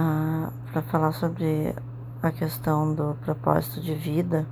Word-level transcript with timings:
ah, 0.00 0.52
para 0.70 0.80
falar 0.82 1.10
sobre 1.10 1.74
a 2.22 2.30
questão 2.30 2.94
do 2.94 3.16
propósito 3.16 3.80
de 3.80 3.94
vida. 3.94 4.46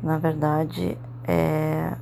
Na 0.00 0.18
verdade, 0.18 0.96
é 1.24 1.96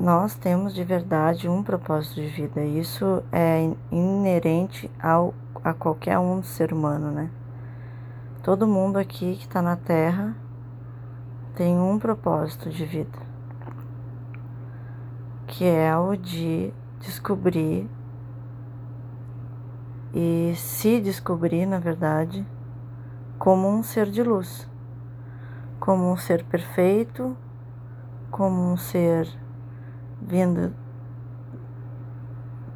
nós 0.00 0.34
temos 0.34 0.74
de 0.74 0.82
verdade 0.82 1.48
um 1.48 1.62
propósito 1.62 2.16
de 2.16 2.26
vida. 2.26 2.62
Isso 2.62 3.22
é 3.30 3.72
inerente 3.92 4.90
ao, 5.00 5.32
a 5.62 5.72
qualquer 5.72 6.18
um 6.18 6.42
ser 6.42 6.72
humano, 6.72 7.12
né? 7.12 7.30
Todo 8.42 8.66
mundo 8.66 8.98
aqui 8.98 9.36
que 9.36 9.46
está 9.46 9.62
na 9.62 9.76
Terra 9.76 10.36
tem 11.54 11.78
um 11.78 11.98
propósito 11.98 12.68
de 12.68 12.84
vida, 12.84 13.18
que 15.46 15.64
é 15.64 15.96
o 15.96 16.16
de 16.16 16.74
descobrir 16.98 17.88
e 20.14 20.54
se 20.54 21.00
descobrir, 21.00 21.66
na 21.66 21.80
verdade, 21.80 22.46
como 23.36 23.68
um 23.68 23.82
ser 23.82 24.08
de 24.08 24.22
luz, 24.22 24.70
como 25.80 26.12
um 26.12 26.16
ser 26.16 26.44
perfeito, 26.44 27.36
como 28.30 28.70
um 28.70 28.76
ser 28.76 29.28
vindo 30.22 30.72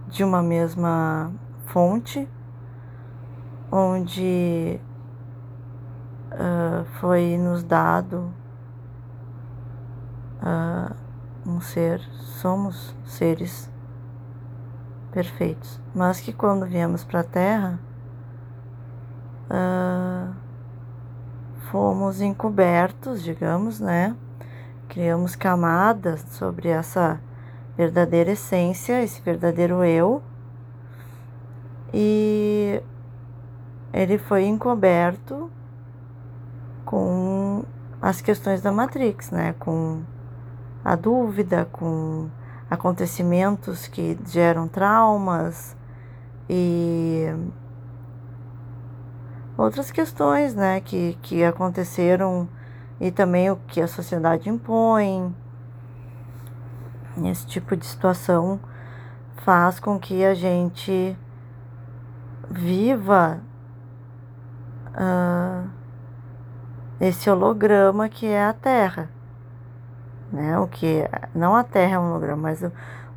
de 0.08 0.24
uma 0.24 0.42
mesma 0.42 1.30
fonte, 1.66 2.28
onde 3.70 4.80
uh, 6.32 6.84
foi 6.98 7.38
nos 7.38 7.62
dado 7.62 8.34
uh, 10.42 10.92
um 11.48 11.60
ser, 11.60 12.00
somos 12.40 12.96
seres 13.04 13.70
perfeitos, 15.12 15.80
mas 15.94 16.20
que 16.20 16.32
quando 16.32 16.66
viemos 16.66 17.04
para 17.04 17.20
a 17.20 17.24
Terra, 17.24 17.80
uh, 19.50 20.34
fomos 21.70 22.20
encobertos, 22.20 23.22
digamos, 23.22 23.80
né? 23.80 24.14
Criamos 24.88 25.36
camadas 25.36 26.20
sobre 26.30 26.68
essa 26.68 27.20
verdadeira 27.76 28.32
essência, 28.32 29.02
esse 29.02 29.20
verdadeiro 29.20 29.84
eu, 29.84 30.22
e 31.92 32.82
ele 33.92 34.18
foi 34.18 34.44
encoberto 34.44 35.50
com 36.84 37.64
as 38.00 38.20
questões 38.20 38.60
da 38.60 38.72
Matrix, 38.72 39.30
né? 39.30 39.54
Com 39.58 40.02
a 40.84 40.94
dúvida, 40.94 41.66
com 41.70 42.28
acontecimentos 42.70 43.86
que 43.86 44.18
geram 44.26 44.68
traumas 44.68 45.76
e 46.48 47.26
outras 49.56 49.90
questões, 49.90 50.54
né? 50.54 50.80
Que, 50.80 51.18
que 51.22 51.44
aconteceram 51.44 52.48
e 53.00 53.10
também 53.10 53.50
o 53.50 53.56
que 53.56 53.80
a 53.80 53.88
sociedade 53.88 54.48
impõe 54.48 55.34
esse 57.26 57.46
tipo 57.46 57.76
de 57.76 57.84
situação 57.84 58.60
faz 59.38 59.80
com 59.80 59.98
que 59.98 60.24
a 60.24 60.34
gente 60.34 61.16
viva 62.50 63.40
uh, 64.94 65.68
esse 67.00 67.28
holograma 67.28 68.08
que 68.08 68.26
é 68.26 68.44
a 68.44 68.52
Terra, 68.52 69.10
né? 70.32 70.58
O 70.58 70.66
que 70.66 71.08
não 71.34 71.54
a 71.56 71.64
Terra 71.64 71.94
é 71.94 71.98
um 71.98 72.10
holograma, 72.10 72.42
mas 72.42 72.62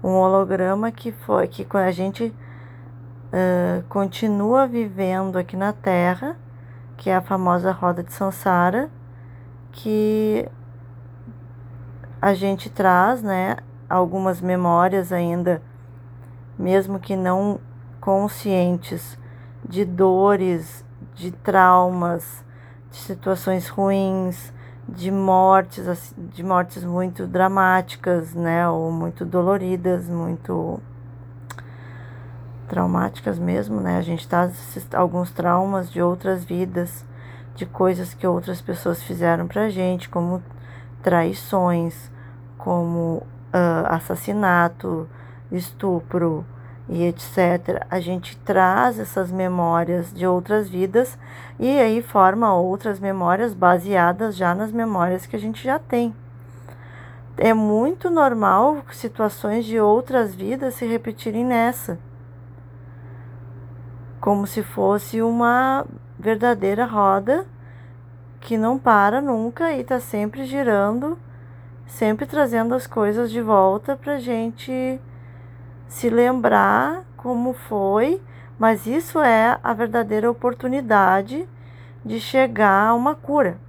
um 0.03 0.09
holograma 0.09 0.91
que 0.91 1.11
foi 1.11 1.47
que 1.47 1.65
a 1.75 1.91
gente 1.91 2.33
uh, 3.31 3.83
continua 3.89 4.67
vivendo 4.67 5.37
aqui 5.37 5.55
na 5.55 5.73
Terra, 5.73 6.35
que 6.97 7.09
é 7.09 7.15
a 7.15 7.21
famosa 7.21 7.71
roda 7.71 8.03
de 8.03 8.13
Sansara, 8.13 8.89
que 9.71 10.47
a 12.21 12.33
gente 12.33 12.69
traz, 12.69 13.23
né, 13.23 13.57
algumas 13.89 14.41
memórias 14.41 15.11
ainda, 15.11 15.61
mesmo 16.57 16.99
que 16.99 17.15
não 17.15 17.59
conscientes, 17.99 19.17
de 19.67 19.85
dores, 19.85 20.85
de 21.13 21.31
traumas, 21.31 22.43
de 22.89 22.97
situações 22.97 23.67
ruins, 23.69 24.51
de 24.91 25.09
mortes, 25.09 26.13
de 26.17 26.43
mortes 26.43 26.83
muito 26.83 27.25
dramáticas, 27.25 28.33
né, 28.33 28.67
ou 28.67 28.91
muito 28.91 29.25
doloridas, 29.25 30.07
muito 30.09 30.79
traumáticas 32.67 33.37
mesmo, 33.37 33.81
né? 33.81 33.97
A 33.97 34.01
gente 34.01 34.27
tá 34.27 34.49
alguns 34.93 35.29
traumas 35.31 35.91
de 35.91 36.01
outras 36.01 36.45
vidas, 36.45 37.05
de 37.53 37.65
coisas 37.65 38.13
que 38.13 38.25
outras 38.25 38.61
pessoas 38.61 39.03
fizeram 39.03 39.47
pra 39.47 39.69
gente, 39.69 40.07
como 40.07 40.41
traições, 41.03 42.09
como 42.57 43.23
uh, 43.53 43.87
assassinato, 43.87 45.07
estupro 45.51 46.45
e 46.91 47.03
etc., 47.03 47.85
a 47.89 47.99
gente 47.99 48.37
traz 48.39 48.99
essas 48.99 49.31
memórias 49.31 50.13
de 50.13 50.27
outras 50.27 50.69
vidas 50.69 51.17
e 51.57 51.79
aí 51.79 52.01
forma 52.01 52.53
outras 52.53 52.99
memórias 52.99 53.53
baseadas 53.53 54.35
já 54.35 54.53
nas 54.53 54.71
memórias 54.71 55.25
que 55.25 55.35
a 55.35 55.39
gente 55.39 55.63
já 55.63 55.79
tem. 55.79 56.13
É 57.37 57.53
muito 57.53 58.09
normal 58.09 58.83
situações 58.91 59.65
de 59.65 59.79
outras 59.79 60.35
vidas 60.35 60.75
se 60.75 60.85
repetirem 60.85 61.45
nessa, 61.45 61.97
como 64.19 64.45
se 64.45 64.61
fosse 64.61 65.21
uma 65.21 65.85
verdadeira 66.19 66.85
roda 66.85 67.45
que 68.41 68.57
não 68.57 68.77
para 68.77 69.21
nunca 69.21 69.71
e 69.71 69.81
está 69.81 69.99
sempre 69.99 70.45
girando 70.45 71.17
sempre 71.91 72.25
trazendo 72.25 72.73
as 72.73 72.87
coisas 72.87 73.29
de 73.29 73.41
volta 73.41 73.95
para 73.97 74.17
gente 74.17 74.99
se 75.91 76.09
lembrar 76.09 77.03
como 77.17 77.51
foi, 77.51 78.21
mas 78.57 78.87
isso 78.87 79.19
é 79.19 79.59
a 79.61 79.73
verdadeira 79.73 80.31
oportunidade 80.31 81.45
de 82.03 82.17
chegar 82.17 82.87
a 82.87 82.93
uma 82.93 83.13
cura 83.13 83.59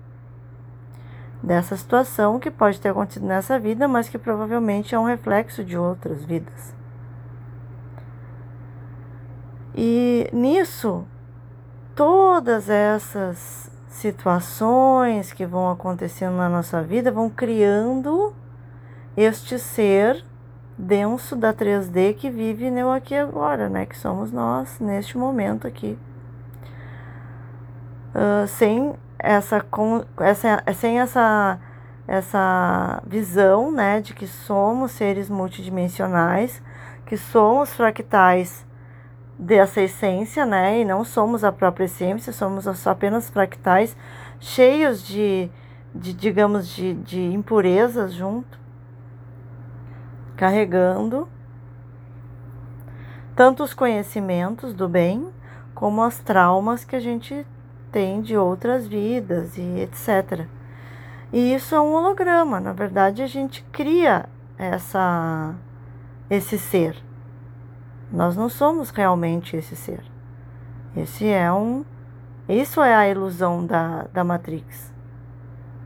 dessa 1.42 1.76
situação 1.76 2.38
que 2.38 2.48
pode 2.48 2.80
ter 2.80 2.90
acontecido 2.90 3.26
nessa 3.26 3.58
vida, 3.58 3.88
mas 3.88 4.08
que 4.08 4.16
provavelmente 4.16 4.94
é 4.94 4.98
um 4.98 5.04
reflexo 5.04 5.64
de 5.64 5.76
outras 5.76 6.24
vidas. 6.24 6.72
E 9.74 10.30
nisso, 10.32 11.04
todas 11.96 12.70
essas 12.70 13.68
situações 13.88 15.32
que 15.32 15.44
vão 15.44 15.68
acontecendo 15.72 16.36
na 16.36 16.48
nossa 16.48 16.80
vida 16.82 17.10
vão 17.10 17.28
criando 17.28 18.32
este 19.16 19.58
ser 19.58 20.24
denso 20.76 21.36
da 21.36 21.52
3D 21.52 22.14
que 22.14 22.30
vive 22.30 22.70
no 22.70 22.90
aqui 22.90 23.14
agora, 23.14 23.68
né? 23.68 23.86
Que 23.86 23.96
somos 23.96 24.32
nós 24.32 24.78
neste 24.80 25.16
momento 25.16 25.66
aqui. 25.66 25.98
Uh, 28.14 28.46
sem 28.46 28.94
essa, 29.18 29.60
com, 29.60 30.04
essa, 30.18 30.62
sem 30.74 31.00
essa, 31.00 31.58
essa 32.06 33.02
visão, 33.06 33.70
né? 33.70 34.00
De 34.00 34.14
que 34.14 34.26
somos 34.26 34.92
seres 34.92 35.28
multidimensionais, 35.28 36.62
que 37.06 37.16
somos 37.16 37.72
fractais 37.74 38.66
dessa 39.38 39.80
essência, 39.80 40.44
né? 40.44 40.80
E 40.80 40.84
não 40.84 41.04
somos 41.04 41.44
a 41.44 41.52
própria 41.52 41.84
essência, 41.84 42.32
somos 42.32 42.86
apenas 42.86 43.30
fractais 43.30 43.96
cheios 44.40 45.02
de, 45.06 45.48
de 45.94 46.12
digamos, 46.12 46.68
de, 46.68 46.94
de 46.94 47.20
impurezas 47.20 48.12
junto, 48.12 48.58
carregando 50.42 51.28
tanto 53.36 53.62
os 53.62 53.72
conhecimentos 53.72 54.75
do 54.75 54.88
bem 54.88 55.31
como 55.72 56.02
as 56.02 56.19
traumas 56.19 56.84
que 56.84 56.96
a 56.96 57.00
gente 57.00 57.46
tem 57.93 58.20
de 58.20 58.37
outras 58.37 58.88
vidas 58.88 59.56
e 59.56 59.78
etc. 59.78 60.49
E 61.32 61.55
isso 61.55 61.76
é 61.76 61.81
um 61.81 61.94
holograma, 61.94 62.58
na 62.58 62.72
verdade 62.72 63.22
a 63.22 63.26
gente 63.28 63.62
cria 63.70 64.26
essa 64.58 65.55
esse 66.28 66.58
ser 66.58 67.00
nós 68.11 68.37
não 68.37 68.49
somos 68.49 68.90
realmente 68.90 69.56
esse 69.56 69.76
ser. 69.76 70.02
Esse 70.94 71.28
é 71.28 71.50
um. 71.52 71.84
Isso 72.46 72.82
é 72.82 72.94
a 72.94 73.08
ilusão 73.08 73.64
da, 73.64 74.06
da 74.12 74.22
Matrix. 74.22 74.93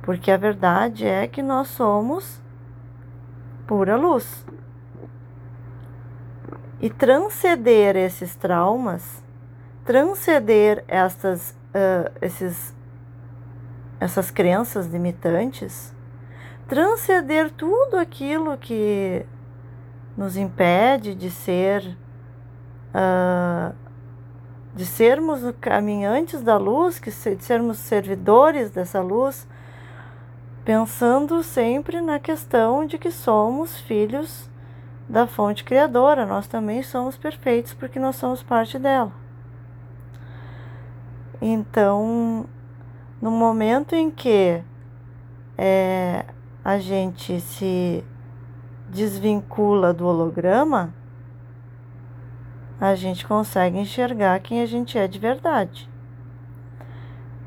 Porque 0.02 0.32
a 0.32 0.36
verdade 0.36 1.06
é 1.06 1.28
que 1.28 1.42
nós 1.42 1.69
somos 1.69 2.42
pura 3.66 3.96
luz. 3.96 4.44
E 6.80 6.90
transcender 6.90 7.96
esses 7.96 8.34
traumas, 8.34 9.22
transcender 9.84 10.84
essas, 10.86 11.50
uh, 11.50 12.10
esses, 12.20 12.74
essas 13.98 14.30
crenças 14.30 14.86
limitantes, 14.86 15.94
transcender 16.68 17.50
tudo 17.50 17.96
aquilo 17.96 18.58
que 18.58 19.24
nos 20.16 20.36
impede 20.36 21.14
de 21.14 21.30
ser 21.30 21.96
uh, 22.94 23.74
de 24.76 24.84
sermos 24.84 25.40
caminhantes 25.58 26.42
da 26.42 26.58
luz, 26.58 26.98
que 26.98 27.10
de 27.10 27.42
sermos 27.42 27.78
servidores 27.78 28.70
dessa 28.70 29.00
luz, 29.00 29.48
pensando 30.66 31.44
sempre 31.44 32.00
na 32.00 32.18
questão 32.18 32.84
de 32.84 32.98
que 32.98 33.12
somos 33.12 33.78
filhos 33.82 34.50
da 35.08 35.24
fonte 35.24 35.62
criadora, 35.62 36.26
nós 36.26 36.48
também 36.48 36.82
somos 36.82 37.16
perfeitos 37.16 37.72
porque 37.72 38.00
nós 38.00 38.16
somos 38.16 38.42
parte 38.42 38.76
dela. 38.76 39.12
Então, 41.40 42.46
no 43.22 43.30
momento 43.30 43.94
em 43.94 44.10
que 44.10 44.60
é, 45.56 46.24
a 46.64 46.78
gente 46.80 47.40
se 47.40 48.04
desvincula 48.88 49.94
do 49.94 50.04
holograma, 50.04 50.92
a 52.80 52.96
gente 52.96 53.24
consegue 53.24 53.78
enxergar 53.78 54.40
quem 54.40 54.60
a 54.60 54.66
gente 54.66 54.98
é 54.98 55.06
de 55.06 55.20
verdade. 55.20 55.88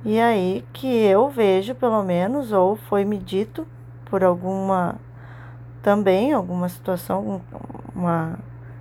E 0.05 0.19
aí 0.19 0.65
que 0.71 0.87
eu 0.87 1.29
vejo, 1.29 1.75
pelo 1.75 2.01
menos, 2.03 2.51
ou 2.51 2.75
foi 2.75 3.03
me 3.03 3.17
dito 3.17 3.67
por 4.05 4.23
alguma 4.23 4.95
também 5.81 6.33
alguma 6.33 6.67
situação, 6.67 7.41
uma 7.95 8.37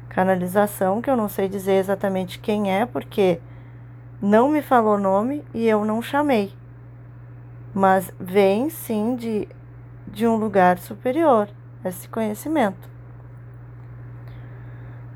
canalização 0.09 1.01
que 1.01 1.09
eu 1.09 1.17
não 1.17 1.29
sei 1.29 1.49
dizer 1.49 1.75
exatamente 1.75 2.39
quem 2.39 2.73
é, 2.73 2.87
porque 2.87 3.41
não 4.21 4.49
me 4.49 4.61
falou 4.63 4.99
nome 4.99 5.45
e 5.55 5.67
eu 5.67 5.85
não 5.85 6.03
chamei. 6.03 6.53
Mas 7.73 8.13
vem 8.19 8.69
sim 8.71 9.15
de, 9.15 9.49
de 10.07 10.27
um 10.27 10.37
lugar 10.37 10.79
superior 10.79 11.49
esse 11.85 12.09
conhecimento. 12.09 12.89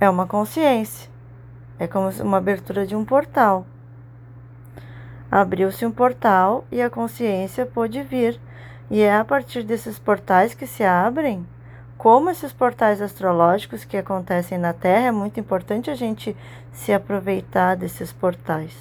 É 0.01 0.09
uma 0.09 0.27
consciência. 0.27 1.11
É 1.79 1.87
como 1.87 2.09
uma 2.23 2.39
abertura 2.39 2.87
de 2.87 2.95
um 2.95 3.05
portal. 3.05 3.67
Abriu-se 5.33 5.87
um 5.87 5.91
portal 5.91 6.67
e 6.71 6.83
a 6.83 6.91
consciência 6.91 7.65
pôde 7.65 8.03
vir. 8.03 8.39
E 8.91 9.01
é 9.01 9.17
a 9.17 9.25
partir 9.25 9.63
desses 9.63 9.99
portais 9.99 10.53
que 10.53 10.67
se 10.67 10.85
abrem, 10.85 11.47
como 11.97 12.29
esses 12.29 12.53
portais 12.53 13.01
astrológicos 13.01 13.83
que 13.83 13.97
acontecem 13.97 14.59
na 14.59 14.75
Terra, 14.75 15.07
é 15.07 15.11
muito 15.11 15.41
importante 15.41 15.91
a 15.91 15.95
gente 15.95 16.37
se 16.71 16.93
aproveitar 16.93 17.79
desses 17.79 18.13
portais. 18.13 18.77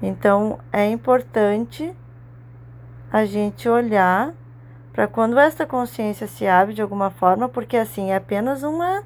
Então, 0.00 0.58
é 0.72 0.88
importante 0.88 1.94
a 3.12 3.26
gente 3.26 3.68
olhar 3.68 4.32
para 4.90 5.06
quando 5.06 5.38
essa 5.38 5.66
consciência 5.66 6.26
se 6.26 6.46
abre 6.46 6.72
de 6.72 6.80
alguma 6.80 7.10
forma, 7.10 7.46
porque 7.46 7.76
assim 7.76 8.10
é 8.10 8.16
apenas 8.16 8.62
uma 8.62 9.02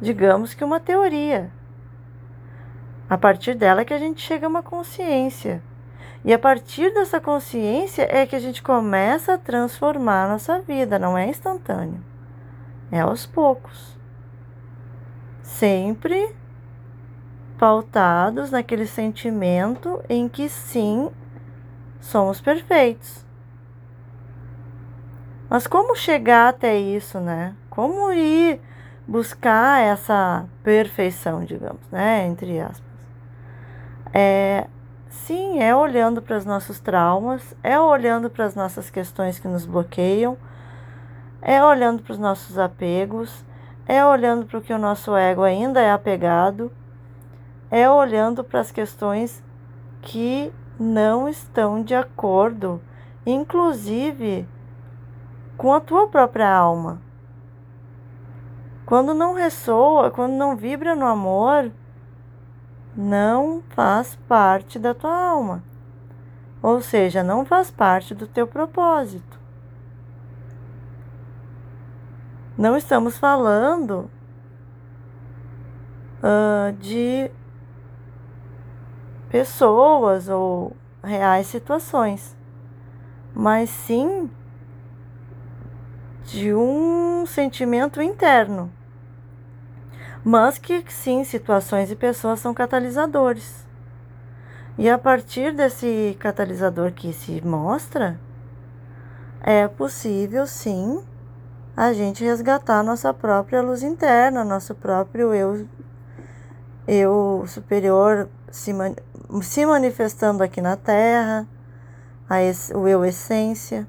digamos 0.00 0.54
que 0.54 0.62
uma 0.62 0.78
teoria. 0.78 1.50
A 3.10 3.18
partir 3.18 3.56
dela 3.56 3.84
que 3.84 3.92
a 3.92 3.98
gente 3.98 4.22
chega 4.22 4.46
a 4.46 4.48
uma 4.48 4.62
consciência. 4.62 5.60
E 6.24 6.32
a 6.32 6.38
partir 6.38 6.94
dessa 6.94 7.20
consciência 7.20 8.06
é 8.08 8.24
que 8.24 8.36
a 8.36 8.38
gente 8.38 8.62
começa 8.62 9.34
a 9.34 9.38
transformar 9.38 10.26
a 10.26 10.28
nossa 10.28 10.60
vida, 10.60 10.96
não 10.96 11.18
é 11.18 11.26
instantâneo. 11.26 12.00
É 12.92 13.00
aos 13.00 13.26
poucos. 13.26 13.98
Sempre 15.42 16.32
pautados 17.58 18.52
naquele 18.52 18.86
sentimento 18.86 20.00
em 20.08 20.28
que 20.28 20.48
sim, 20.48 21.10
somos 22.00 22.40
perfeitos. 22.40 23.26
Mas 25.48 25.66
como 25.66 25.96
chegar 25.96 26.50
até 26.50 26.78
isso, 26.78 27.18
né? 27.18 27.56
Como 27.68 28.12
ir 28.12 28.60
buscar 29.04 29.82
essa 29.82 30.48
perfeição, 30.62 31.44
digamos, 31.44 31.90
né, 31.90 32.24
entre 32.28 32.60
aspas. 32.60 32.89
É, 34.12 34.66
sim, 35.08 35.60
é 35.62 35.74
olhando 35.74 36.20
para 36.20 36.36
os 36.36 36.44
nossos 36.44 36.80
traumas, 36.80 37.54
é 37.62 37.78
olhando 37.78 38.28
para 38.28 38.44
as 38.44 38.54
nossas 38.54 38.90
questões 38.90 39.38
que 39.38 39.46
nos 39.46 39.64
bloqueiam, 39.64 40.36
é 41.40 41.62
olhando 41.64 42.02
para 42.02 42.12
os 42.12 42.18
nossos 42.18 42.58
apegos, 42.58 43.44
é 43.86 44.04
olhando 44.04 44.46
para 44.46 44.58
o 44.58 44.62
que 44.62 44.72
o 44.72 44.78
nosso 44.78 45.16
ego 45.16 45.42
ainda 45.42 45.80
é 45.80 45.92
apegado, 45.92 46.70
é 47.70 47.88
olhando 47.88 48.42
para 48.42 48.60
as 48.60 48.70
questões 48.70 49.42
que 50.02 50.52
não 50.78 51.28
estão 51.28 51.82
de 51.82 51.94
acordo, 51.94 52.80
inclusive 53.24 54.48
com 55.56 55.72
a 55.72 55.80
tua 55.80 56.08
própria 56.08 56.50
alma. 56.50 57.00
Quando 58.86 59.14
não 59.14 59.34
ressoa, 59.34 60.10
quando 60.10 60.32
não 60.32 60.56
vibra 60.56 60.96
no 60.96 61.06
amor, 61.06 61.70
não 62.96 63.62
faz 63.70 64.16
parte 64.28 64.78
da 64.78 64.94
tua 64.94 65.14
alma. 65.14 65.62
Ou 66.62 66.80
seja, 66.80 67.22
não 67.22 67.44
faz 67.44 67.70
parte 67.70 68.14
do 68.14 68.26
teu 68.26 68.46
propósito. 68.46 69.38
Não 72.56 72.76
estamos 72.76 73.16
falando 73.16 74.10
uh, 76.22 76.72
de 76.78 77.30
pessoas 79.30 80.28
ou 80.28 80.76
reais 81.02 81.46
situações, 81.46 82.36
mas 83.34 83.70
sim 83.70 84.30
de 86.24 86.52
um 86.54 87.24
sentimento 87.24 88.02
interno 88.02 88.70
mas 90.24 90.58
que 90.58 90.84
sim, 90.88 91.24
situações 91.24 91.90
e 91.90 91.96
pessoas 91.96 92.40
são 92.40 92.52
catalisadores. 92.52 93.66
E 94.78 94.88
a 94.88 94.98
partir 94.98 95.54
desse 95.54 96.16
catalisador 96.18 96.92
que 96.92 97.12
se 97.12 97.44
mostra, 97.44 98.18
é 99.42 99.66
possível 99.68 100.46
sim 100.46 101.02
a 101.76 101.92
gente 101.92 102.24
resgatar 102.24 102.82
nossa 102.82 103.12
própria 103.12 103.62
luz 103.62 103.82
interna, 103.82 104.44
nosso 104.44 104.74
próprio 104.74 105.34
eu, 105.34 105.66
eu 106.86 107.44
superior 107.46 108.28
se, 108.50 108.72
se 109.42 109.64
manifestando 109.64 110.42
aqui 110.42 110.60
na 110.60 110.76
Terra, 110.76 111.46
a, 112.28 112.36
o 112.76 112.86
eu 112.86 113.04
essência, 113.04 113.86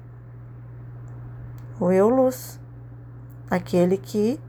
o 1.78 1.92
eu 1.92 2.08
luz, 2.08 2.58
aquele 3.50 3.96
que 3.96 4.40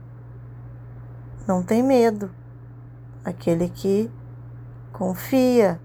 não 1.46 1.62
tem 1.62 1.82
medo, 1.82 2.30
aquele 3.24 3.68
que 3.68 4.10
confia, 4.92 5.80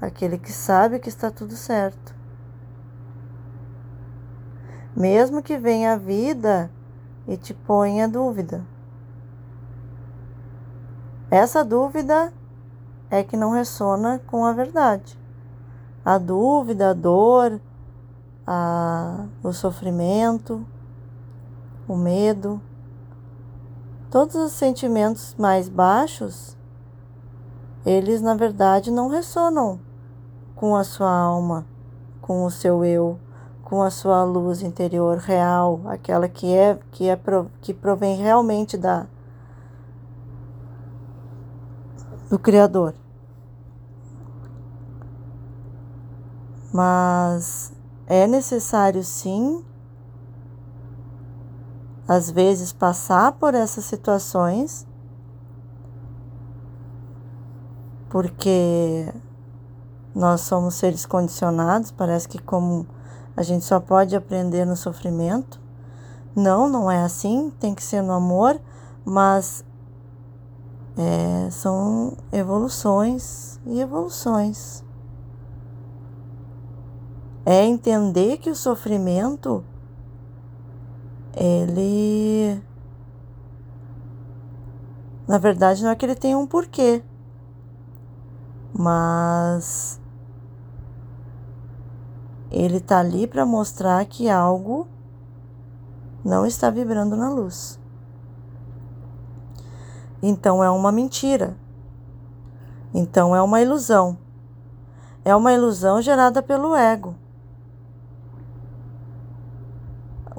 aquele 0.00 0.38
que 0.38 0.52
sabe 0.52 0.98
que 0.98 1.08
está 1.08 1.30
tudo 1.30 1.54
certo. 1.54 2.14
Mesmo 4.96 5.42
que 5.42 5.56
venha 5.56 5.92
a 5.92 5.96
vida 5.96 6.70
e 7.26 7.36
te 7.36 7.54
ponha 7.54 8.08
dúvida. 8.08 8.66
Essa 11.30 11.64
dúvida 11.64 12.32
é 13.08 13.22
que 13.22 13.36
não 13.36 13.52
ressona 13.52 14.20
com 14.26 14.44
a 14.44 14.52
verdade. 14.52 15.18
A 16.04 16.18
dúvida, 16.18 16.90
a 16.90 16.92
dor, 16.92 17.60
a, 18.44 19.26
o 19.42 19.52
sofrimento, 19.52 20.66
o 21.86 21.94
medo, 21.94 22.60
Todos 24.10 24.34
os 24.34 24.50
sentimentos 24.50 25.36
mais 25.38 25.68
baixos, 25.68 26.56
eles 27.86 28.20
na 28.20 28.34
verdade 28.34 28.90
não 28.90 29.08
ressonam 29.08 29.78
com 30.56 30.74
a 30.74 30.82
sua 30.82 31.08
alma, 31.08 31.64
com 32.20 32.44
o 32.44 32.50
seu 32.50 32.84
eu, 32.84 33.20
com 33.62 33.80
a 33.80 33.88
sua 33.88 34.24
luz 34.24 34.62
interior 34.62 35.16
real, 35.18 35.82
aquela 35.86 36.28
que 36.28 36.52
é 36.52 36.76
que 36.90 37.08
é 37.08 37.16
que 37.60 37.72
provém 37.72 38.16
realmente 38.16 38.76
da 38.76 39.06
do 42.28 42.36
criador. 42.36 42.94
Mas 46.72 47.72
é 48.08 48.26
necessário 48.26 49.04
sim 49.04 49.64
às 52.10 52.28
vezes 52.28 52.72
passar 52.72 53.30
por 53.30 53.54
essas 53.54 53.84
situações, 53.84 54.84
porque 58.08 59.14
nós 60.12 60.40
somos 60.40 60.74
seres 60.74 61.06
condicionados, 61.06 61.92
parece 61.92 62.28
que 62.28 62.42
como 62.42 62.84
a 63.36 63.44
gente 63.44 63.64
só 63.64 63.78
pode 63.78 64.16
aprender 64.16 64.64
no 64.64 64.74
sofrimento. 64.74 65.60
Não, 66.34 66.68
não 66.68 66.90
é 66.90 67.00
assim, 67.00 67.52
tem 67.60 67.76
que 67.76 67.82
ser 67.84 68.02
no 68.02 68.12
amor, 68.12 68.60
mas 69.04 69.64
é, 70.96 71.48
são 71.52 72.16
evoluções 72.32 73.60
e 73.64 73.80
evoluções. 73.80 74.82
É 77.46 77.64
entender 77.64 78.38
que 78.38 78.50
o 78.50 78.56
sofrimento 78.56 79.64
ele 81.34 82.62
Na 85.30 85.38
verdade, 85.38 85.84
não 85.84 85.90
é 85.90 85.94
que 85.94 86.04
ele 86.04 86.16
tenha 86.16 86.36
um 86.36 86.44
porquê, 86.44 87.04
mas 88.76 90.00
ele 92.50 92.78
está 92.78 92.98
ali 92.98 93.28
para 93.28 93.46
mostrar 93.46 94.04
que 94.06 94.28
algo 94.28 94.88
não 96.24 96.44
está 96.44 96.68
vibrando 96.68 97.16
na 97.16 97.30
luz. 97.30 97.78
Então 100.20 100.64
é 100.64 100.68
uma 100.68 100.90
mentira. 100.90 101.56
Então 102.92 103.32
é 103.32 103.40
uma 103.40 103.60
ilusão. 103.60 104.18
É 105.24 105.32
uma 105.36 105.52
ilusão 105.52 106.02
gerada 106.02 106.42
pelo 106.42 106.74
ego. 106.74 107.14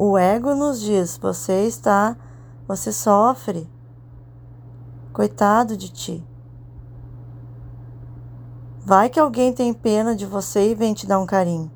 O 0.03 0.17
ego 0.17 0.55
nos 0.55 0.81
diz: 0.81 1.15
você 1.15 1.67
está, 1.67 2.17
você 2.67 2.91
sofre. 2.91 3.69
Coitado 5.13 5.77
de 5.77 5.89
ti. 5.89 6.25
Vai 8.83 9.09
que 9.09 9.19
alguém 9.19 9.53
tem 9.53 9.71
pena 9.71 10.15
de 10.15 10.25
você 10.25 10.71
e 10.71 10.73
vem 10.73 10.95
te 10.95 11.05
dar 11.05 11.19
um 11.19 11.27
carinho. 11.27 11.71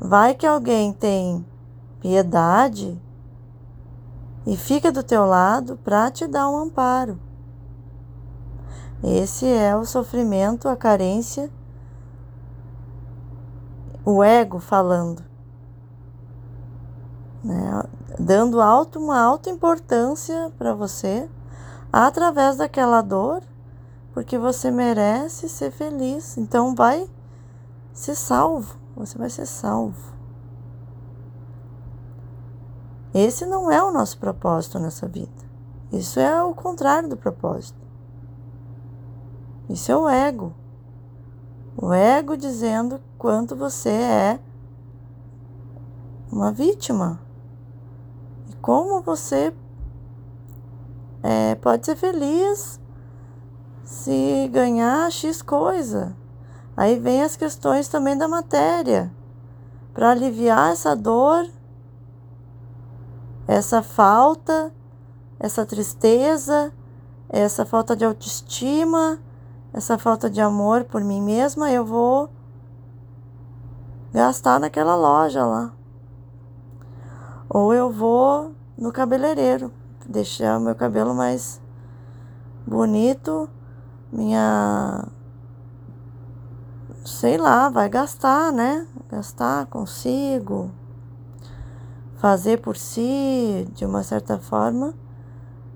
Vai 0.00 0.36
que 0.36 0.46
alguém 0.46 0.92
tem 0.92 1.44
piedade 1.98 3.02
e 4.46 4.56
fica 4.56 4.92
do 4.92 5.02
teu 5.02 5.26
lado 5.26 5.76
para 5.78 6.08
te 6.08 6.24
dar 6.24 6.48
um 6.48 6.56
amparo. 6.56 7.18
Esse 9.02 9.44
é 9.44 9.74
o 9.74 9.84
sofrimento, 9.84 10.68
a 10.68 10.76
carência, 10.76 11.50
o 14.10 14.24
ego 14.24 14.58
falando, 14.58 15.22
né? 17.44 17.82
dando 18.18 18.58
alto, 18.58 18.98
uma 18.98 19.20
alta 19.20 19.50
importância 19.50 20.50
para 20.56 20.72
você 20.74 21.28
através 21.92 22.56
daquela 22.56 23.02
dor, 23.02 23.42
porque 24.14 24.38
você 24.38 24.70
merece 24.70 25.46
ser 25.46 25.70
feliz. 25.70 26.38
Então 26.38 26.74
vai 26.74 27.06
ser 27.92 28.14
salvo, 28.14 28.78
você 28.96 29.18
vai 29.18 29.28
ser 29.28 29.44
salvo. 29.44 30.16
Esse 33.12 33.44
não 33.44 33.70
é 33.70 33.82
o 33.82 33.92
nosso 33.92 34.18
propósito 34.18 34.78
nessa 34.78 35.06
vida. 35.06 35.46
Isso 35.92 36.18
é 36.18 36.42
o 36.42 36.54
contrário 36.54 37.10
do 37.10 37.16
propósito. 37.16 37.78
Isso 39.68 39.92
é 39.92 39.96
o 39.96 40.08
ego. 40.08 40.54
O 41.80 41.92
ego 41.92 42.36
dizendo 42.36 43.00
quanto 43.16 43.54
você 43.54 43.90
é 43.90 44.40
uma 46.28 46.50
vítima. 46.50 47.20
E 48.50 48.52
como 48.56 49.00
você 49.00 49.54
é, 51.22 51.54
pode 51.54 51.86
ser 51.86 51.94
feliz 51.94 52.80
se 53.84 54.50
ganhar 54.52 55.08
X 55.12 55.40
coisa. 55.40 56.16
Aí 56.76 56.98
vem 56.98 57.22
as 57.22 57.36
questões 57.36 57.86
também 57.86 58.18
da 58.18 58.26
matéria. 58.26 59.14
Para 59.94 60.10
aliviar 60.10 60.72
essa 60.72 60.96
dor, 60.96 61.48
essa 63.46 63.82
falta, 63.82 64.74
essa 65.38 65.64
tristeza, 65.64 66.72
essa 67.28 67.64
falta 67.64 67.94
de 67.94 68.04
autoestima, 68.04 69.20
essa 69.78 69.96
falta 69.96 70.28
de 70.28 70.40
amor 70.40 70.82
por 70.82 71.04
mim 71.04 71.22
mesma, 71.22 71.70
eu 71.70 71.84
vou 71.84 72.28
gastar 74.12 74.58
naquela 74.58 74.96
loja 74.96 75.46
lá. 75.46 75.72
Ou 77.48 77.72
eu 77.72 77.88
vou 77.88 78.56
no 78.76 78.90
cabeleireiro, 78.90 79.70
deixar 80.04 80.58
o 80.58 80.60
meu 80.60 80.74
cabelo 80.74 81.14
mais 81.14 81.60
bonito, 82.66 83.48
minha 84.12 85.06
sei 87.04 87.38
lá, 87.38 87.68
vai 87.68 87.88
gastar, 87.88 88.50
né? 88.52 88.84
Gastar 89.08 89.66
consigo, 89.66 90.72
fazer 92.16 92.60
por 92.60 92.76
si 92.76 93.68
de 93.74 93.86
uma 93.86 94.02
certa 94.02 94.40
forma, 94.40 94.92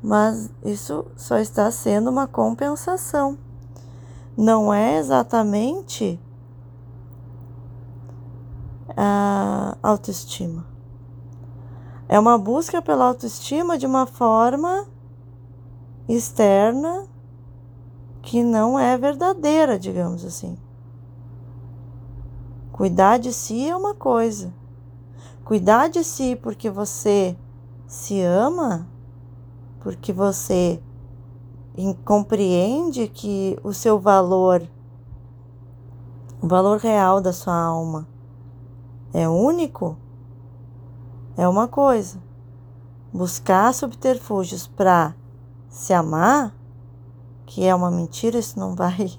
mas 0.03 0.51
isso 0.65 1.07
só 1.17 1.39
está 1.39 1.71
sendo 1.71 2.11
uma 2.11 2.27
compensação. 2.27 3.39
Não 4.37 4.73
é 4.73 4.99
exatamente 4.99 6.19
a 8.97 9.77
autoestima. 9.83 10.67
É 12.09 12.19
uma 12.19 12.39
busca 12.39 12.83
pela 12.83 13.07
autoestima 13.07 13.79
de 13.79 13.87
uma 13.87 14.07
forma 14.07 14.87
externa 16.09 17.07
que 18.23 18.43
não 18.43 18.79
é 18.79 18.97
verdadeira, 18.97 19.79
digamos 19.79 20.25
assim. 20.25 20.57
Cuidar 22.71 23.19
de 23.19 23.33
si 23.33 23.69
é 23.69 23.77
uma 23.77 23.95
coisa. 23.95 24.53
Cuidar 25.45 25.89
de 25.89 26.05
si 26.05 26.37
porque 26.37 26.71
você 26.71 27.37
se 27.87 28.21
ama, 28.23 28.87
porque 29.81 30.12
você 30.12 30.81
compreende 32.05 33.09
que 33.09 33.59
o 33.64 33.73
seu 33.73 33.99
valor, 33.99 34.62
o 36.41 36.47
valor 36.47 36.79
real 36.79 37.21
da 37.21 37.33
sua 37.33 37.55
alma, 37.55 38.07
é 39.12 39.29
único, 39.29 39.97
é 41.37 41.49
uma 41.49 41.67
coisa. 41.67 42.19
Buscar 43.12 43.73
subterfúgios 43.73 44.67
para 44.67 45.14
se 45.69 45.93
amar, 45.93 46.55
que 47.47 47.64
é 47.64 47.75
uma 47.75 47.91
mentira, 47.91 48.38
isso 48.38 48.59
não 48.59 48.75
vai 48.75 49.19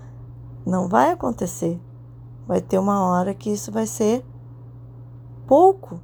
não 0.64 0.88
vai 0.88 1.12
acontecer. 1.12 1.80
Vai 2.46 2.60
ter 2.60 2.78
uma 2.78 3.00
hora 3.00 3.34
que 3.34 3.50
isso 3.50 3.72
vai 3.72 3.86
ser 3.86 4.24
pouco. 5.46 6.00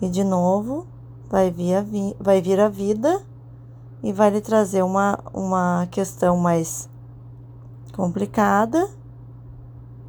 E 0.00 0.08
de 0.08 0.24
novo 0.24 0.86
vai 1.28 1.50
vir 1.50 1.76
a, 1.76 1.82
vi 1.82 2.16
vai 2.18 2.40
vir 2.42 2.58
a 2.60 2.68
vida 2.68 3.24
e 4.02 4.12
vai 4.12 4.30
lhe 4.30 4.40
trazer 4.40 4.82
uma, 4.82 5.18
uma 5.32 5.86
questão 5.90 6.36
mais 6.36 6.88
complicada, 7.92 8.88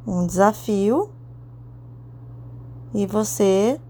um 0.06 0.26
desafio 0.26 1.10
e 2.94 3.06
você, 3.06 3.80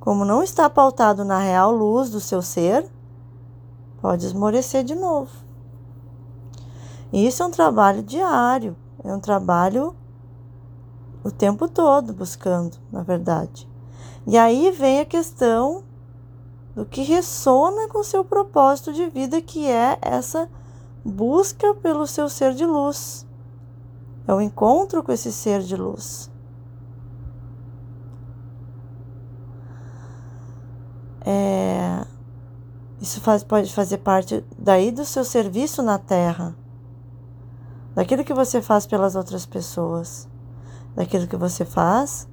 como 0.00 0.24
não 0.24 0.42
está 0.42 0.68
pautado 0.68 1.24
na 1.24 1.38
real 1.38 1.72
luz 1.72 2.10
do 2.10 2.20
seu 2.20 2.42
ser, 2.42 2.88
pode 4.00 4.26
esmorecer 4.26 4.84
de 4.84 4.94
novo. 4.94 5.30
Isso 7.12 7.42
é 7.42 7.46
um 7.46 7.50
trabalho 7.50 8.02
diário, 8.02 8.76
é 9.02 9.12
um 9.12 9.20
trabalho 9.20 9.94
o 11.22 11.30
tempo 11.30 11.66
todo 11.68 12.12
buscando, 12.12 12.76
na 12.92 13.02
verdade. 13.02 13.68
E 14.26 14.36
aí 14.36 14.70
vem 14.70 15.00
a 15.00 15.04
questão 15.04 15.84
do 16.74 16.84
que 16.84 17.02
ressona 17.02 17.88
com 17.88 18.02
seu 18.02 18.24
propósito 18.24 18.92
de 18.92 19.08
vida, 19.08 19.40
que 19.40 19.66
é 19.66 19.98
essa 20.02 20.48
busca 21.04 21.74
pelo 21.74 22.06
seu 22.06 22.28
ser 22.28 22.54
de 22.54 22.64
luz. 22.64 23.26
É 24.26 24.32
o 24.32 24.40
encontro 24.40 25.02
com 25.02 25.12
esse 25.12 25.32
ser 25.32 25.60
de 25.60 25.76
luz. 25.76 26.30
É, 31.26 32.04
isso 33.00 33.20
faz, 33.20 33.42
pode 33.42 33.72
fazer 33.72 33.98
parte 33.98 34.44
daí 34.58 34.90
do 34.90 35.04
seu 35.04 35.24
serviço 35.24 35.82
na 35.82 35.98
Terra, 35.98 36.54
daquilo 37.94 38.24
que 38.24 38.34
você 38.34 38.60
faz 38.60 38.86
pelas 38.86 39.14
outras 39.16 39.46
pessoas, 39.46 40.28
daquilo 40.94 41.26
que 41.26 41.36
você 41.36 41.64
faz 41.64 42.28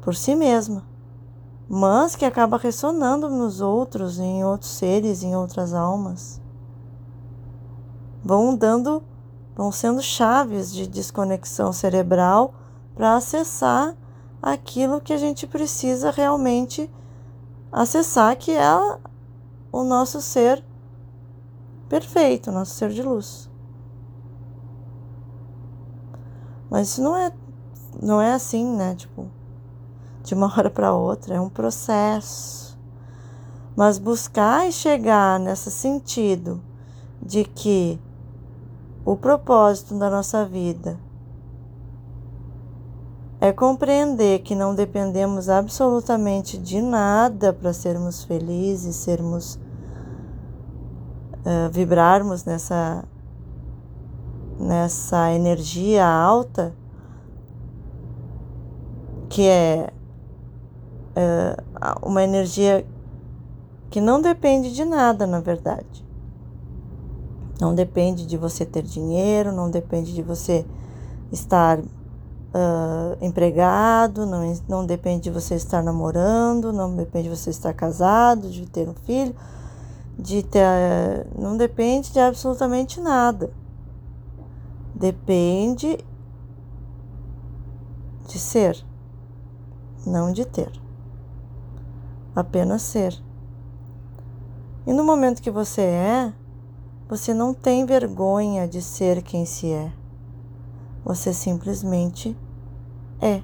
por 0.00 0.14
si 0.14 0.34
mesma, 0.34 0.87
mas 1.68 2.16
que 2.16 2.24
acaba 2.24 2.56
ressonando 2.56 3.28
nos 3.28 3.60
outros, 3.60 4.18
em 4.18 4.42
outros 4.42 4.70
seres, 4.70 5.22
em 5.22 5.36
outras 5.36 5.74
almas. 5.74 6.40
Vão 8.24 8.56
dando, 8.56 9.02
vão 9.54 9.70
sendo 9.70 10.00
chaves 10.00 10.72
de 10.72 10.86
desconexão 10.86 11.72
cerebral 11.72 12.54
para 12.94 13.16
acessar 13.16 13.94
aquilo 14.40 15.00
que 15.00 15.12
a 15.12 15.18
gente 15.18 15.46
precisa 15.46 16.10
realmente 16.10 16.90
acessar, 17.70 18.36
que 18.36 18.52
é 18.52 18.98
o 19.70 19.84
nosso 19.84 20.22
ser 20.22 20.64
perfeito, 21.88 22.50
nosso 22.50 22.74
ser 22.74 22.90
de 22.90 23.02
luz. 23.02 23.50
Mas 26.70 26.88
isso 26.88 27.02
não 27.02 27.16
é, 27.16 27.32
não 28.00 28.20
é 28.20 28.32
assim, 28.32 28.64
né? 28.76 28.94
Tipo, 28.94 29.30
de 30.28 30.34
uma 30.34 30.46
hora 30.46 30.68
para 30.68 30.92
outra, 30.92 31.36
é 31.36 31.40
um 31.40 31.48
processo. 31.48 32.78
Mas 33.74 33.98
buscar 33.98 34.68
e 34.68 34.72
chegar 34.72 35.40
nesse 35.40 35.70
sentido 35.70 36.60
de 37.22 37.44
que 37.44 37.98
o 39.04 39.16
propósito 39.16 39.98
da 39.98 40.10
nossa 40.10 40.44
vida 40.44 40.98
é 43.40 43.52
compreender 43.52 44.40
que 44.40 44.54
não 44.54 44.74
dependemos 44.74 45.48
absolutamente 45.48 46.58
de 46.58 46.82
nada 46.82 47.52
para 47.52 47.72
sermos 47.72 48.24
felizes, 48.24 48.96
sermos 48.96 49.54
uh, 51.44 51.70
vibrarmos 51.72 52.44
nessa 52.44 53.04
nessa 54.58 55.32
energia 55.32 56.04
alta 56.04 56.74
que 59.28 59.46
é 59.46 59.92
uma 62.02 62.22
energia 62.22 62.86
que 63.90 64.00
não 64.00 64.20
depende 64.20 64.74
de 64.74 64.84
nada, 64.84 65.26
na 65.26 65.40
verdade. 65.40 66.06
Não 67.60 67.74
depende 67.74 68.26
de 68.26 68.36
você 68.36 68.64
ter 68.64 68.82
dinheiro, 68.82 69.52
não 69.52 69.70
depende 69.70 70.14
de 70.14 70.22
você 70.22 70.64
estar 71.32 71.80
uh, 71.80 73.16
empregado, 73.20 74.24
não, 74.24 74.54
não 74.68 74.86
depende 74.86 75.24
de 75.24 75.30
você 75.30 75.56
estar 75.56 75.82
namorando, 75.82 76.72
não 76.72 76.94
depende 76.94 77.28
de 77.28 77.36
você 77.36 77.50
estar 77.50 77.72
casado, 77.72 78.48
de 78.48 78.66
ter 78.66 78.88
um 78.88 78.94
filho, 78.94 79.34
de 80.16 80.42
ter. 80.42 81.26
Não 81.36 81.56
depende 81.56 82.12
de 82.12 82.20
absolutamente 82.20 83.00
nada. 83.00 83.50
Depende 84.94 85.98
de 88.28 88.38
ser, 88.38 88.84
não 90.06 90.32
de 90.32 90.44
ter. 90.44 90.87
Apenas 92.38 92.82
ser. 92.82 93.20
E 94.86 94.92
no 94.92 95.02
momento 95.02 95.42
que 95.42 95.50
você 95.50 95.80
é, 95.80 96.32
você 97.08 97.34
não 97.34 97.52
tem 97.52 97.84
vergonha 97.84 98.68
de 98.68 98.80
ser 98.80 99.22
quem 99.22 99.44
se 99.44 99.72
é. 99.72 99.92
Você 101.04 101.32
simplesmente 101.32 102.38
é. 103.20 103.42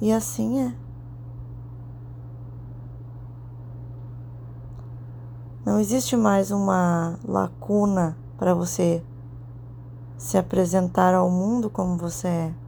E 0.00 0.12
assim 0.12 0.60
é. 0.60 0.72
Não 5.64 5.80
existe 5.80 6.16
mais 6.16 6.52
uma 6.52 7.18
lacuna 7.24 8.16
para 8.38 8.54
você 8.54 9.02
se 10.16 10.38
apresentar 10.38 11.14
ao 11.14 11.28
mundo 11.28 11.68
como 11.68 11.96
você 11.96 12.28
é. 12.28 12.65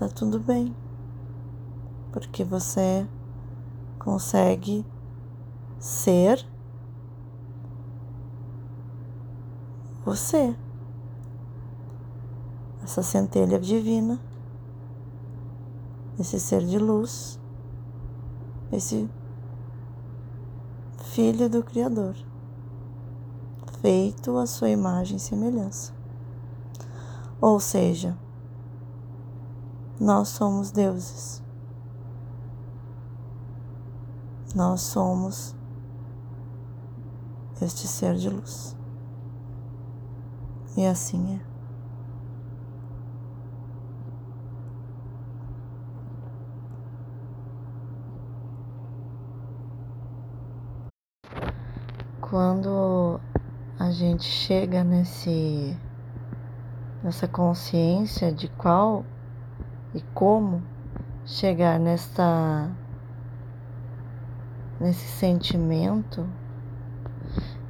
Tá 0.00 0.08
tudo 0.08 0.40
bem, 0.40 0.74
porque 2.10 2.42
você 2.42 3.06
consegue 3.98 4.82
ser 5.78 6.42
você, 10.02 10.56
essa 12.82 13.02
centelha 13.02 13.60
divina, 13.60 14.18
esse 16.18 16.40
ser 16.40 16.64
de 16.64 16.78
luz, 16.78 17.38
esse 18.72 19.06
filho 21.12 21.46
do 21.50 21.62
Criador, 21.62 22.16
feito 23.82 24.38
à 24.38 24.46
sua 24.46 24.70
imagem 24.70 25.18
e 25.18 25.20
semelhança. 25.20 25.92
Ou 27.38 27.60
seja, 27.60 28.16
nós 30.00 30.28
somos 30.28 30.70
deuses. 30.70 31.42
Nós 34.54 34.80
somos 34.80 35.54
este 37.60 37.86
ser 37.86 38.14
de 38.14 38.30
luz. 38.30 38.74
E 40.74 40.86
assim 40.86 41.36
é. 41.36 41.50
Quando 52.22 53.20
a 53.78 53.90
gente 53.90 54.24
chega 54.24 54.82
nesse 54.82 55.76
nessa 57.02 57.26
consciência 57.26 58.32
de 58.32 58.48
qual 58.48 59.04
e 59.94 60.00
como 60.14 60.62
chegar 61.24 61.78
nessa 61.78 62.70
nesse 64.80 65.06
sentimento 65.06 66.26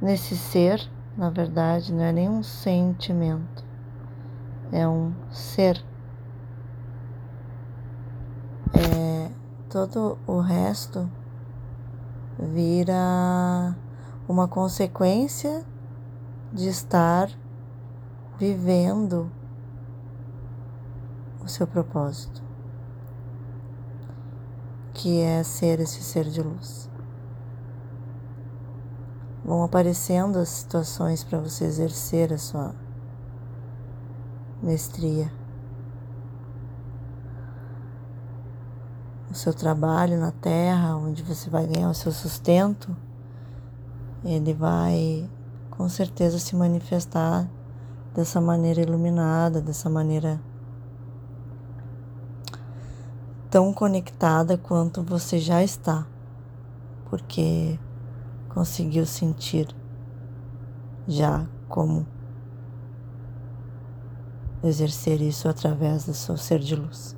nesse 0.01 0.35
ser, 0.35 0.81
na 1.15 1.29
verdade, 1.29 1.93
não 1.93 2.03
é 2.03 2.11
nenhum 2.11 2.41
sentimento, 2.41 3.63
é 4.71 4.87
um 4.87 5.13
ser. 5.29 5.83
É, 8.73 9.29
todo 9.69 10.17
o 10.25 10.39
resto 10.39 11.09
vira 12.39 13.75
uma 14.27 14.47
consequência 14.47 15.63
de 16.51 16.67
estar 16.67 17.29
vivendo 18.39 19.31
o 21.43 21.47
seu 21.47 21.67
propósito, 21.67 22.41
que 24.93 25.21
é 25.21 25.43
ser 25.43 25.79
esse 25.79 26.01
ser 26.03 26.25
de 26.25 26.41
luz 26.41 26.91
vão 29.43 29.63
aparecendo 29.63 30.37
as 30.37 30.49
situações 30.49 31.23
para 31.23 31.39
você 31.39 31.65
exercer 31.65 32.31
a 32.31 32.37
sua 32.37 32.75
mestria. 34.61 35.31
O 39.29 39.33
seu 39.33 39.53
trabalho 39.53 40.19
na 40.19 40.31
terra, 40.31 40.95
onde 40.95 41.23
você 41.23 41.49
vai 41.49 41.65
ganhar 41.65 41.89
o 41.89 41.93
seu 41.93 42.11
sustento, 42.11 42.95
ele 44.23 44.53
vai 44.53 45.29
com 45.71 45.87
certeza 45.89 46.37
se 46.37 46.55
manifestar 46.55 47.49
dessa 48.13 48.41
maneira 48.41 48.81
iluminada, 48.81 49.61
dessa 49.61 49.89
maneira 49.89 50.39
tão 53.51 53.73
conectada 53.73 54.57
quanto 54.57 55.03
você 55.03 55.37
já 55.37 55.61
está. 55.61 56.07
Porque 57.09 57.77
conseguiu 58.49 59.05
sentir 59.05 59.67
já 61.05 61.45
como 61.67 62.07
exercer 64.63 65.21
isso 65.21 65.49
através 65.49 66.05
do 66.05 66.13
seu 66.13 66.37
ser 66.37 66.59
de 66.59 66.75
luz. 66.75 67.15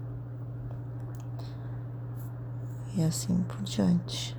E 2.96 3.04
assim 3.04 3.44
por 3.44 3.62
diante. 3.62 4.36